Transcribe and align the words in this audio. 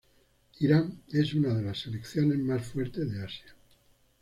Irán 0.61 1.03
es 1.13 1.35
una 1.35 1.53
de 1.53 1.61
las 1.61 1.81
selecciones 1.83 2.39
más 2.39 2.65
fuertes 2.65 3.11
de 3.11 3.23
Asia. 3.23 3.55